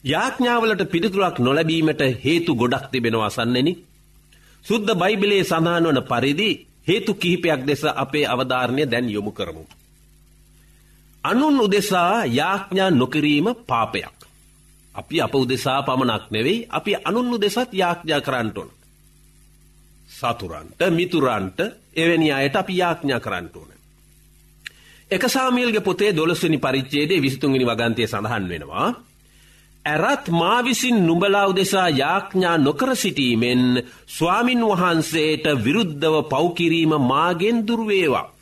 යාඥාවලට 0.04 0.84
පිළිතුරක් 0.86 1.38
නොලැබීමට 1.40 2.02
හේතු 2.24 2.56
ගොඩක් 2.56 2.86
තිබෙනවා 2.92 3.28
අසන්නෙන. 3.28 3.70
සුද්ද 4.66 4.90
බයිබිලේ 4.96 5.44
සඳහන් 5.44 5.88
වන 5.88 6.02
පරිදි 6.04 6.50
හේතු 6.88 7.14
කිහිපයක් 7.16 7.62
දෙස 7.68 7.84
අපේ 7.96 8.26
අවධාරණය 8.26 8.84
දැන් 8.86 9.10
යොමු 9.10 9.32
කරමු. 9.32 9.64
අනුන් 11.24 11.60
උදෙසා 11.60 12.26
යාඥා 12.28 12.92
නොකිරීම 12.92 13.48
පාපයක්. 13.68 14.18
අපි 14.96 15.22
අප 15.22 15.36
උදෙසා 15.36 15.80
පමණක් 15.84 16.26
නෙවෙයි 16.32 16.66
අපි 16.70 16.92
අනුන් 17.04 17.34
උදෙසත් 17.34 17.70
යාඥා 17.74 18.22
කරන්නටොන්. 18.22 18.70
සතුරන්ට 20.10 20.80
මිතුරන්ට 20.90 21.60
එවැනි 21.96 22.32
අයට 22.32 22.56
අපි 22.56 22.78
යාඥා 22.78 23.20
කරන්නටෝන. 23.20 23.75
එක 25.12 25.24
සාමියල්ගේ 25.28 25.82
පොතේ 25.82 26.12
දොළස්වනි 26.12 26.58
පරිච්චේදේ 26.58 27.22
විසිතුන්ගනි 27.22 27.66
වගන්තය 27.66 28.04
සඳහන් 28.04 28.46
වෙනවා. 28.50 28.88
ඇරත් 29.86 30.26
මා 30.32 30.60
විසින් 30.62 30.98
නුඹලා 31.00 31.46
උදෙසා 31.48 31.90
යාඥා 31.92 32.58
නොකර 32.58 32.96
සිටීමෙන් 32.96 33.62
ස්වාමින් 34.08 34.62
වහන්සේට 34.64 35.46
විරුද්ධව 35.64 36.16
පෞකිරීම 36.26 36.94
මාගෙන් 37.02 37.58
දුර්වේවා. 37.62 38.34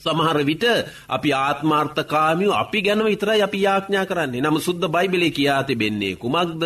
සමහර 0.00 0.38
විට 0.42 0.64
අපි 1.08 1.30
ආත්මාර්ථකාමියෝ 1.38 2.54
අපි 2.54 2.78
ගැනව 2.82 3.06
විතරයි 3.06 3.42
අපි 3.42 3.58
යාඥා 3.62 4.06
කරන්නේ 4.06 4.42
නම 4.42 4.58
සුද්ද 4.58 4.82
බයිබලේ 4.88 5.30
කියා 5.30 5.62
තිබෙන්නේ 5.62 6.14
කුමක්ද 6.16 6.62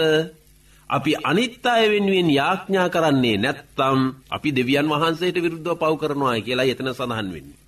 අපි 0.91 1.13
අනිත් 1.23 1.65
අය 1.67 1.85
වෙනුවෙන් 1.89 2.29
යාඥා 2.31 2.89
කරන්නේ 2.89 3.37
නැත්තම් 3.39 3.99
අපි 4.31 4.49
දෙවියන් 4.51 4.89
වහන්සේට 4.89 5.37
විරුද්ධව 5.37 5.77
පව් 5.77 5.93
කරනවා 5.97 6.41
කියලා 6.41 6.67
එතන 6.67 6.91
සඳහන් 6.91 7.29
වෙන්නේ. 7.29 7.62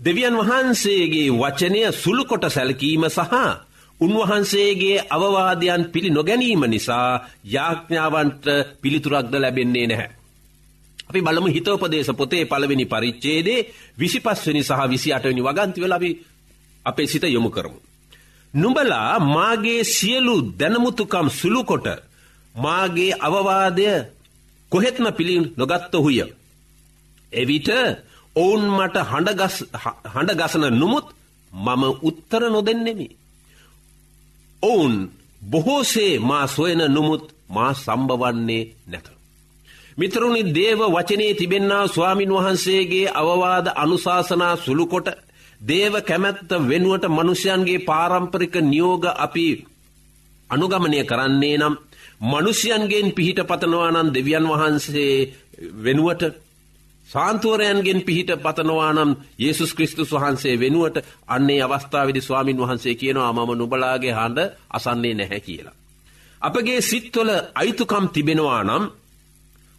දෙවියන් 0.00 0.36
වහන්සේගේ 0.36 1.28
වචනය 1.32 1.80
සුළුකොට 1.94 2.44
සැලකීම 2.48 3.04
සහ 3.08 3.34
උන්වහන්සේගේ 4.00 5.04
අවවාදයන් 5.08 5.82
පිළි 5.86 6.10
නොගැනීම 6.10 6.62
නිසා 6.66 7.10
යාඥාවන්ට 7.46 8.44
පිළිතුරක්ද 8.82 9.32
ලැබෙන්නේ 9.34 9.86
නැහැ. 9.86 10.10
අපි 11.08 11.20
බලමු 11.20 11.48
හිතෝපදේශ 11.48 12.12
පොතේ 12.12 12.44
පළවෙනි 12.46 12.86
පරිච්චේදේ 12.86 13.66
විසිපස්වනි 13.98 14.62
සහ 14.62 14.80
විසි 14.88 15.12
අටවනි 15.12 15.42
වගන්තිවල 15.42 15.92
අපි 15.92 16.10
අපේ 16.86 17.06
සිත 17.06 17.24
යොමු 17.26 17.50
කරමු. 17.50 17.78
නුඹලා 18.54 19.18
මාගේ 19.28 19.84
සියලු 19.86 20.36
දැනමුතුකම් 20.58 21.28
සුළුකොට 21.30 21.86
මාගේ 22.54 23.18
අවවාදය 23.18 23.86
කොහෙත්ම 24.72 25.06
පිළි 25.12 25.34
නොගත්තොහුය. 25.58 26.18
එවිට 27.32 27.68
ඔවුන් 28.36 28.62
මට 28.68 28.96
හඬගසන 30.06 30.64
නොමුත් 30.72 31.06
මම 31.52 31.82
උත්තර 32.02 32.42
නොදෙන්නෙමි. 32.44 33.08
ඔවුන් 34.62 35.10
බොහෝසේ 35.42 36.18
මා 36.20 36.46
සොයන 36.46 36.82
නොමුත් 36.88 37.24
මා 37.48 37.74
සම්බවන්නේ 37.74 38.64
නැත. 38.86 39.06
මිතරුණි 39.98 40.42
දේව 40.48 40.80
වචනයේ 40.86 41.34
තිබෙන්න්නා 41.34 41.86
ස්වාමින් 41.86 42.30
වහන්සේගේ 42.30 43.12
අවවාද 43.12 43.66
අනුශාසනා 43.74 44.54
සුළුකොට 44.56 45.08
දේව 45.60 45.94
කැමැත්ත 46.02 46.50
වෙනුවට 46.62 47.04
මනුෂ්‍යයන්ගේ 47.08 47.78
පාරම්පරික 47.80 48.54
නියෝග 48.62 49.04
අපි 49.16 49.46
අනුගමනය 50.50 50.98
කරන්නේ 51.04 51.56
නම් 51.58 51.74
මනුෂ්‍යයන්ගෙන් 52.22 53.08
පිහිට 53.12 53.40
පතනවා 53.40 53.90
නම් 53.90 54.08
දෙවියන් 54.14 54.46
වහන්සේ 54.46 55.14
වෙනුවට 55.76 56.22
සාන්තුවරයන්ගෙන් 57.10 58.00
පිහිට 58.02 58.30
පතනවා 58.38 58.92
නම් 58.92 59.10
යේසුස් 59.38 59.72
කෘස්තුස් 59.74 60.12
වහන්සේ 60.12 60.54
වෙනුවට 60.56 60.96
අන්නේ 61.28 61.60
අවස්ථාවදි 61.62 62.20
ස්වාමින් 62.20 62.58
වහන්සේ 62.58 62.94
කියනවා 62.94 63.32
මම 63.32 63.50
නුබලාගේ 63.54 64.12
හඬ 64.12 64.38
අසන්නේ 64.70 65.14
නැහැ 65.14 65.40
කියලා. 65.40 65.76
අපගේ 66.42 66.80
සිත්වල 66.82 67.30
අයිතුකම් 67.54 68.06
තිබෙනවා 68.08 68.62
නම් 68.64 68.84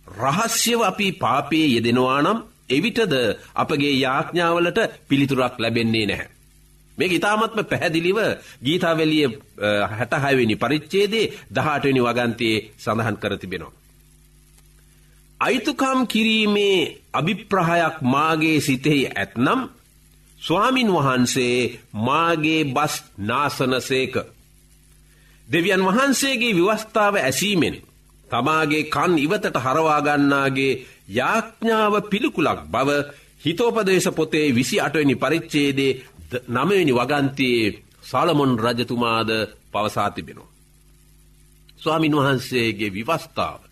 රහස්‍යව 0.08 0.80
අපි 0.82 1.08
පාපයේ 1.14 1.68
යෙදෙනවා 1.68 2.22
නම් 2.22 2.40
එවිටද 2.70 3.14
අපගේ 3.56 3.94
යාඥාවලට 3.96 4.80
පිළිතුරක් 5.08 5.56
ලැබෙන්නේ 5.58 6.06
නැහැ. 6.06 6.30
මේ 6.98 7.10
ඉතාමත්ම 7.10 7.60
පැහැදිලිව 7.66 8.20
ගීතාවලිය 8.64 9.28
හැටහයවෙනි 9.92 10.56
පරිච්චේදේ 10.56 11.32
දහටනි 11.52 12.02
වගන්තයේ 12.02 12.58
සඳහන් 12.78 13.18
කර 13.18 13.38
තිබෙනවා. 13.38 13.81
අයිතුකම් 15.42 16.00
කිරීමේ 16.08 16.80
අභිප්‍රහයක් 17.12 17.96
මාගේ 18.04 18.58
සිතෙහි 18.60 19.04
ඇත්නම් 19.12 19.62
ස්වාමින් 20.42 20.90
වහන්සේ 20.90 21.80
මාගේ 22.00 22.62
බස් 22.68 22.94
නාසනසේක. 23.20 24.16
දෙවියන් 25.48 25.82
වහන්සේගේ 25.82 26.54
විවස්ථාව 26.54 27.16
ඇසීමෙන් 27.18 27.76
තමාගේ 28.30 28.84
කන් 28.86 29.14
ඉවතට 29.18 29.58
හරවාගන්නාගේ 29.58 30.80
යාඥාව 31.10 31.94
පිළිකුලක් 32.04 32.60
බව 32.68 32.90
හිතෝපදේශ 33.44 34.10
පොතේ 34.12 34.48
විසි 34.52 34.78
අටවනි 34.80 35.16
පරිච්චේදේ 35.16 35.98
නමවෙනි 36.50 36.94
වගන්තයේ 36.94 37.66
සාලමොන් 38.02 38.54
රජතුමාද 38.60 39.30
පවසාතිබෙනවා. 39.72 40.52
ස්වාමින් 41.78 42.16
වහන්සේගේ 42.16 42.94
විවස්ථාව 42.94 43.71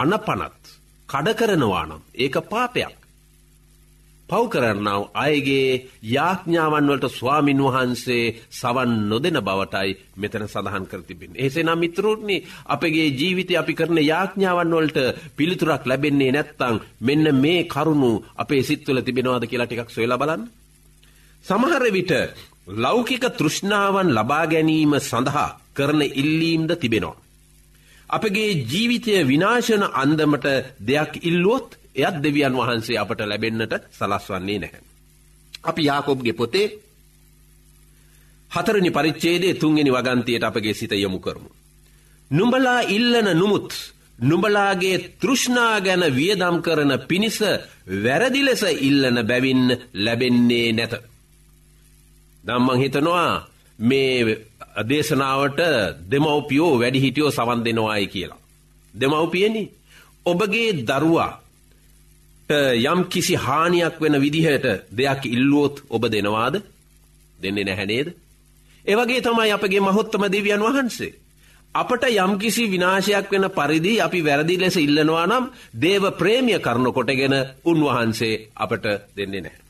අනපනත් 0.00 0.62
කඩකරනවා 1.08 1.84
නම් 1.86 2.02
ඒක 2.16 2.36
පාපයක්. 2.50 3.00
පව් 4.28 4.42
කරන්නාව 4.52 5.02
අයගේ 5.16 5.70
යාඥාවන්වලට 6.06 7.06
ස්වාමින් 7.10 7.62
වහන්සේ 7.66 8.24
සවන් 8.52 8.92
නොදෙන 9.10 9.38
බවටයි 9.40 9.90
මෙතන 10.16 10.44
සඳහන් 10.44 10.84
කර 10.86 11.02
තිබෙන. 11.02 11.32
එසේ 11.36 11.64
නම් 11.64 11.80
මිත්‍රෘත්නි 11.80 12.36
අපගේ 12.66 13.08
ජීවිතය 13.12 13.54
අපි 13.56 13.74
කරන 13.74 13.98
යාඥාවන්වලට 14.02 14.98
පිළිතුරක් 15.36 15.84
ලැබෙන්නේ 15.84 16.30
නැත්තං 16.30 16.76
මෙන්න 17.00 17.26
මේ 17.36 17.62
කරුණු 17.64 18.12
අපේ 18.36 18.62
සිත්වල 18.62 18.98
තිබෙනවාද 19.00 19.44
කියලා 19.46 19.68
ටිකක් 19.68 19.90
සොයල 19.90 20.14
බලන්න. 20.16 20.42
සමහර 21.44 21.84
විට 21.90 22.12
ලෞකික 22.76 23.24
තෘෂ්ණාවන් 23.30 24.08
ලබා 24.10 24.44
ගැනීම 24.46 24.92
සඳහා 25.00 25.50
කරන 25.74 26.00
ඉල්ලීම්ද 26.14 26.70
තිබෙනවා. 26.76 27.18
අපගේ 28.10 28.50
ජීවිතය 28.64 29.12
විනාශන 29.24 29.82
අන්දමට 29.94 30.46
දෙයක් 30.80 31.12
ඉල්ලුවොත් 31.22 31.68
එයත් 31.96 32.16
දෙවියන් 32.22 32.54
වහන්සේ 32.54 32.98
අපට 32.98 33.20
ලැබෙන්න්නට 33.22 33.74
සලස්වන්නේ 33.90 34.58
නැහැ. 34.58 34.82
අපි 35.64 35.82
යාකොබ්ගේ 35.84 36.32
පොතේ 36.32 36.66
හතරනි 38.50 38.90
පරිච්චේදේ 38.90 39.54
තුන්ගෙන 39.54 39.88
වගන්තයට 39.88 40.44
අපගේ 40.44 40.74
සිත 40.74 40.92
යොමු 40.94 41.18
කරමු. 41.18 41.50
නුඹලා 42.30 42.80
ඉල්ලන 42.88 43.28
නුමුත් 43.34 43.70
නුඹලාගේ 44.20 44.96
තෘෂ්ණා 45.20 45.80
ගැන 45.80 46.04
වියදම් 46.14 46.56
කරන 46.62 46.92
පිණිස 47.08 47.38
වැරදි 48.04 48.42
ලෙස 48.44 48.62
ඉල්ලන 48.80 49.16
බැවින්න 49.26 49.68
ලැබෙන්නේ 49.94 50.72
නැත. 50.72 50.94
දම්මං 52.44 52.80
හිතනවා 52.82 53.46
මේ 53.78 54.49
දේශනාවට 54.84 55.60
දෙමවපියෝ 56.10 56.78
වැඩිහිටියෝ 56.78 57.30
සවන් 57.30 57.64
දෙනවායි 57.64 58.06
කියලා. 58.06 58.38
දෙමවපියනි 58.94 59.62
ඔබගේ 60.26 60.72
දරුවා 60.84 61.40
යම් 62.50 63.04
කිසි 63.06 63.34
හානියක් 63.36 64.00
වෙන 64.00 64.20
විදිහට 64.20 64.66
දෙයක් 64.90 65.24
ඉල්ලුවොත් 65.26 65.82
ඔබ 65.88 66.02
දෙනවාද 66.06 66.62
දෙන්නේ 67.38 67.64
නැහැනේද. 67.64 68.08
ඒවගේ 68.84 69.20
තමයි 69.20 69.52
අපගේ 69.52 69.80
මහොත්තම 69.80 70.22
දෙවියන් 70.26 70.62
වහන්සේ. 70.62 71.14
අපට 71.74 72.04
යම්කිසි 72.04 72.66
විනාශයක් 72.66 73.30
වෙන 73.30 73.50
පරිදි 73.50 74.00
අපි 74.00 74.20
වැරදි 74.20 74.58
ලෙස 74.58 74.76
ඉල්ලනවා 74.76 75.26
නම් 75.26 75.44
දේව 75.74 76.04
ප්‍රේමිය 76.12 76.58
කරනු 76.58 76.92
කොටගෙන 76.92 77.34
උන්වහන්සේ 77.64 78.50
අපට 78.56 78.84
දෙන්නේ 79.16 79.40
නැහැ. 79.40 79.60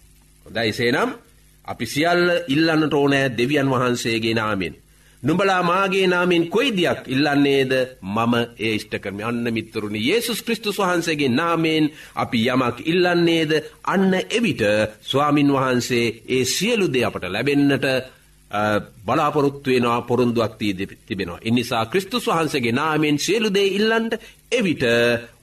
හොදයිසේ 0.47 0.93
නම් 0.93 1.11
අපි 1.65 1.87
සියල්ල 1.87 2.25
ඉල්ලන්නට 2.49 2.95
ඕනෑ 2.95 3.29
දෙවියන් 3.31 3.69
වහන්සේගේ 3.69 4.35
නාමෙන්. 4.35 4.75
නුඹලා 5.23 5.63
මාගේ 5.63 6.07
නාමෙන් 6.07 6.45
කොයි 6.49 6.71
දියක් 6.73 7.01
ඉල්ලන්නේද? 7.07 7.73
මම 8.03 8.35
ඒ 8.59 8.75
ඉෂ්ට 8.75 8.95
කරම. 8.97 9.19
අන්න 9.21 9.53
මිත්තුරුණි 9.53 10.01
ඒසුස් 10.07 10.41
kristus 10.43 10.79
වහන්සේගේ 10.79 11.29
නාමෙන් 11.31 11.91
අපි 12.17 12.41
යමක් 12.47 12.81
ඉල්ලන්නේද? 12.85 13.53
අන්න 13.85 14.15
එවිට 14.31 14.63
ස්වාමින් 15.03 15.53
වහන්සේ 15.53 16.07
ඒ 16.29 16.45
සියලුදේ 16.47 17.05
අපට 17.05 17.25
ලැබෙන්නට 17.27 17.87
බලාපොරොත්තුවෙනවා 19.07 20.03
පොරුන්දුවක් 20.03 20.59
තී 20.59 20.89
තිබෙනවා. 21.01 21.39
එනිසා 21.43 21.87
ක්‍රිස්තුස් 21.87 22.27
වහන්සේගේ 22.27 22.73
නාමෙන් 22.73 23.19
සියලුදේ 23.19 23.67
ඉල්ලන්ට 23.69 24.15
එවිට 24.53 24.83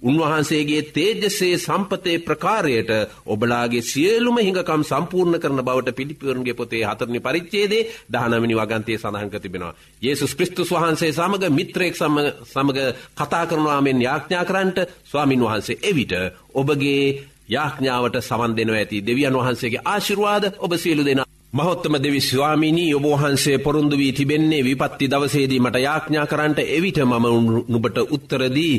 උන්වහන්සේගේ 0.02 0.82
තේජසේ 0.90 1.58
සම්පතේ 1.58 2.18
ප්‍රකාරයට 2.20 2.92
ඔබලාගේ 3.26 3.82
සියලුම 3.84 4.38
හිඟකම් 4.38 4.84
සම්පූර්ණ 4.84 5.40
කරන 5.40 5.62
බවට 5.62 5.96
පිළිපවරුන්ගේ 5.96 6.54
පොතේ 6.54 6.84
හතරනි 6.84 7.20
පරිච්චේදේ 7.22 7.88
දහනමනි 8.10 8.56
වගන්තය 8.56 8.98
සඳහන්ක 8.98 9.36
තිබෙනවා. 9.38 9.74
ඒසුස් 10.02 10.36
ක්‍රිස්තුස් 10.36 10.70
වහන්සේ 10.70 11.14
සමඟ 11.14 11.48
මිත්‍රයෙක් 11.52 11.96
සමඟ 11.96 12.82
කතා 13.16 13.46
කරනවාමෙන් 13.46 14.02
යාඥා 14.02 14.46
කරන්ට 14.46 14.78
ස්වාමින් 15.06 15.42
වහන්සේ 15.42 15.80
එවිට 15.84 16.14
ඔබගේ 16.54 17.24
යාඥාවට 17.50 18.22
සවන් 18.22 18.52
දෙනව 18.54 18.76
ඇති 18.76 19.02
දෙවියන් 19.02 19.36
වහන්සේගේ 19.36 19.86
ආශිරවාද 19.86 20.44
ඔබ 20.58 20.72
සියලු 20.76 21.06
දෙෙන 21.06 21.24
මහොත්තම 21.54 21.96
දෙවි 21.96 22.22
ස්වාමිනී 22.22 22.94
ඔබහන්සේ 22.94 23.58
පොරුන්දු 23.60 23.98
වී 23.98 24.14
තිබෙන්නේ 24.14 24.64
විපත්ති 24.64 25.08
දවසේදී 25.08 25.60
මට 25.60 25.78
යාඥා 25.80 26.26
කරන්නට 26.26 26.60
එවිට 26.60 27.00
මම 27.00 27.26
නුබට 27.68 27.98
උත්තරදී 28.08 28.76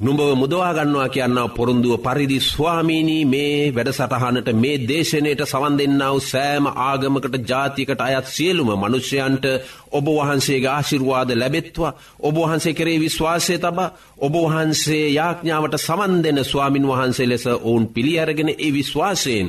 නුඹව 0.00 0.34
මුදවාගන්නවා 0.34 1.08
කියන්න 1.08 1.38
පොරුන්දුව 1.48 1.94
පරිදි 1.98 2.36
ස්වාමීනී 2.42 3.24
මේ 3.24 3.72
වැඩසටහනට 3.72 4.48
මේ 4.54 4.82
දේශනයට 4.82 5.40
සවන් 5.42 5.78
දෙන්නාව 5.78 6.16
සෑම 6.22 6.66
ආගමකට 6.66 7.36
ජාතිකට 7.42 8.00
අයත් 8.02 8.26
සියලුම 8.26 8.70
මනුෂ්‍යයන්ට 8.74 9.46
ඔබ 9.90 10.06
වහන්සේගේ 10.10 10.68
ආශිර්වාද 10.68 11.30
ලැබෙත්වා. 11.32 11.96
ඔබ 12.20 12.36
වහන්සේ 12.36 12.74
කරේ 12.74 12.98
විශ්වාසය 12.98 13.56
තබ 13.56 13.78
ඔබ 14.18 14.34
වහන්සේ 14.44 15.06
යාඥාවට 15.10 15.78
සවන් 15.78 16.14
දෙන 16.22 16.44
ස්වාමින් 16.44 16.86
වහන්සේ 16.86 17.28
ලෙස 17.28 17.46
ඔවුන් 17.48 17.88
පිළිඅරගෙන 17.88 18.50
ඒ 18.50 18.70
විශ්වාසයෙන් 18.72 19.48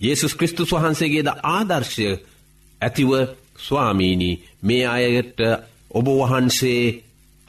යේසුස් 0.00 0.34
කෘස්තුස් 0.34 0.70
වහන්සේගේද 0.72 1.28
ආදර්ශය 1.46 2.08
ඇතිව 2.80 3.10
ස්වාමීණී 3.58 4.40
මේ 4.62 4.84
අයට 4.88 5.38
ඔබ 5.90 6.06
වහන්සේ 6.12 6.82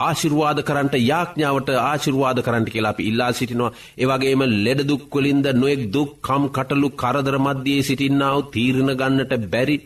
ආශිර්වාද 0.00 0.58
කරන්ට 0.62 0.94
යාඥාවට 1.02 1.70
ආශිර්වාද 1.80 2.38
කරන්ට 2.42 2.68
කියලා 2.68 2.90
අපි 2.90 3.08
ඉල්ලා 3.10 3.30
සිටිනවා 3.32 3.70
ඒවගේම 3.98 4.42
ලෙඩදුක්කොලින්ද 4.58 5.46
නොෙක් 5.54 5.82
දුක් 5.92 6.10
කම් 6.22 6.44
කටලු 6.50 6.88
කරදර 6.94 7.36
මධ්‍යයේ 7.38 7.82
සිටින්නාව 7.82 8.38
තීරණ 8.48 8.92
ගන්නට 8.94 9.34
බැරි 9.46 9.76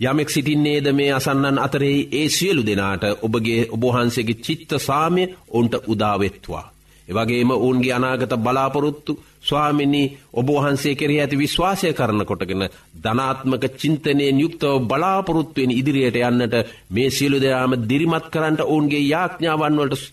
යමෙක් 0.00 0.30
සිටින්නේද 0.30 0.86
මේ 0.92 1.12
අසන්නන් 1.12 1.58
අතරෙහි 1.58 2.00
ඒ 2.12 2.28
සියලු 2.30 2.62
දෙනාට 2.62 3.04
ඔබගේ 3.22 3.62
ඔබහන්සේගේ 3.70 4.42
චිත්ත 4.42 4.70
සාමය 4.80 5.24
ඔවුන්ට 5.48 5.74
උදාවෙත්වා. 5.86 6.66
එවගේම 7.10 7.50
ඔවුන්ගේ 7.52 7.92
අනාගත 7.92 8.32
බලාපොරොත්තු 8.38 9.12
ස්වාමිනි 9.40 10.02
ඔබහන්සේ 10.34 10.94
කෙරෙහි 10.94 11.20
ඇති 11.20 11.38
විශ්වාසය 11.38 11.92
කරන 11.92 12.22
කොටගෙන 12.24 12.64
ධනාත්මක 12.96 13.64
චින්තනයෙන් 13.74 14.40
යුක්තව 14.40 14.72
බලාපොරොත්තුවෙන් 14.84 15.72
ඉදිරියට 15.72 16.18
යන්නට 16.22 16.54
මේ 16.90 17.10
සියලු 17.10 17.38
දෙනාම 17.38 17.72
දිරිමත් 17.84 18.26
කරන්නට 18.28 18.60
ඔවුන්ගේ 18.62 19.02
යාඥාවන්වලට 19.04 20.04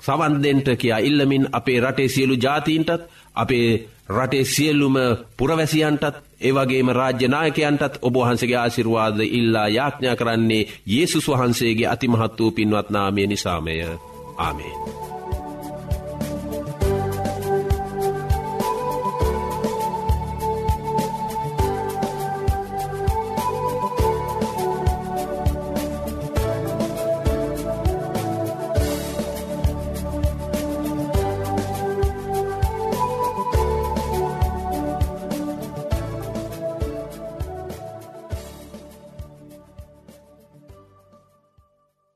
සවන්දෙන්ට 0.00 0.68
කියා 0.76 0.98
ඉල්ලමින් 1.00 1.48
අපේ 1.52 1.80
රටේ 1.80 2.08
සියලු 2.08 2.34
ජාතීන්ටත් 2.36 3.02
අපේ 3.34 3.88
රටේ 4.08 4.44
සියල්ලුම 4.46 4.96
පුරවැසියන්ටත් 5.36 6.22
ඒවගේම 6.40 6.88
රාජ්‍යනායකයන්ටත් 6.90 7.98
ඔබහන්සගේ 8.02 8.56
ආසිරවාද 8.56 9.20
ඉල්ලා 9.30 9.68
යාඥා 9.70 10.16
කරන්නේ 10.16 10.68
යේසුස් 10.86 11.28
වහන්සේගේ 11.28 11.88
අතිමහත් 11.88 12.40
වූ 12.40 12.50
පින්වත්නාමය 12.52 13.26
නිසාමය 13.26 13.78
ආමේ. 14.38 15.17